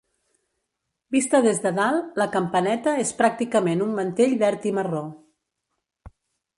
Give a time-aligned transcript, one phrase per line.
[1.15, 5.07] Vista des de dalt, La Campaneta és pràcticament un mantell verd i marró.